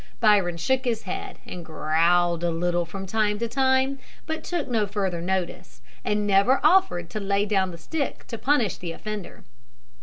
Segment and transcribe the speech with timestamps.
[0.19, 4.87] Byron shook his head, and growled a little from time to time, but took no
[4.87, 9.43] further notice, and never offered to lay down the stick to punish the offender.